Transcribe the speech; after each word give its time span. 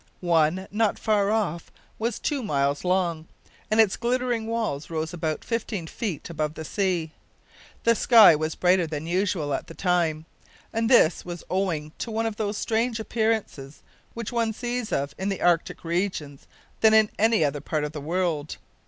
One, 0.23 0.67
not 0.71 0.97
far 0.97 1.29
off, 1.29 1.71
was 1.99 2.17
two 2.17 2.41
miles 2.41 2.83
long, 2.83 3.27
and 3.69 3.79
its 3.79 3.95
glittering 3.95 4.47
walls 4.47 4.89
rose 4.89 5.13
about 5.13 5.45
fifteen 5.45 5.85
feet 5.85 6.27
above 6.27 6.55
the 6.55 6.65
sea. 6.65 7.11
The 7.83 7.93
sky 7.93 8.35
was 8.35 8.55
brighter 8.55 8.87
than 8.87 9.05
usual 9.05 9.53
at 9.53 9.67
the 9.67 9.75
time. 9.75 10.25
This 10.73 11.23
was 11.23 11.43
owing 11.51 11.91
to 11.99 12.09
one 12.09 12.25
of 12.25 12.37
those 12.37 12.57
strange 12.57 12.99
appearances 12.99 13.83
which 14.15 14.31
one 14.31 14.53
sees 14.53 14.89
more 14.89 15.01
of 15.01 15.13
in 15.19 15.29
the 15.29 15.39
Arctic 15.43 15.83
regions 15.83 16.47
than 16.79 16.95
in 16.95 17.11
any 17.19 17.45
other 17.45 17.61
part 17.61 17.83
of 17.83 17.91
the 17.91 18.01
world. 18.01 18.57